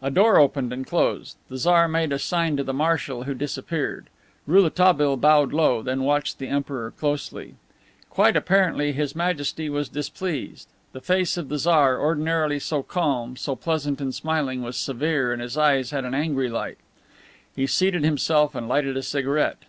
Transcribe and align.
A 0.00 0.12
door 0.12 0.38
opened 0.38 0.72
and 0.72 0.86
closed. 0.86 1.36
The 1.48 1.56
Tsar 1.58 1.88
made 1.88 2.12
a 2.12 2.20
sign 2.20 2.56
to 2.56 2.62
the 2.62 2.72
Marshal, 2.72 3.24
who 3.24 3.34
disappeared. 3.34 4.06
Rouletabille 4.46 5.16
bowed 5.16 5.52
low, 5.52 5.82
then 5.82 6.04
watched 6.04 6.38
the 6.38 6.46
Emperor 6.46 6.92
closely. 6.92 7.56
Quite 8.08 8.36
apparently 8.36 8.92
His 8.92 9.16
Majesty 9.16 9.68
was 9.68 9.88
displeased. 9.88 10.68
The 10.92 11.00
face 11.00 11.36
of 11.36 11.48
the 11.48 11.58
Tsar, 11.58 11.98
ordinarily 12.00 12.60
so 12.60 12.84
calm, 12.84 13.36
so 13.36 13.56
pleasant, 13.56 14.00
and 14.00 14.14
smiling, 14.14 14.62
was 14.62 14.76
severe, 14.76 15.32
and 15.32 15.42
his 15.42 15.58
eyes 15.58 15.90
had 15.90 16.04
an 16.04 16.14
angry 16.14 16.48
light. 16.48 16.78
He 17.56 17.66
seated 17.66 18.04
himself 18.04 18.54
and 18.54 18.68
lighted 18.68 18.96
a 18.96 19.02
cigarette. 19.02 19.62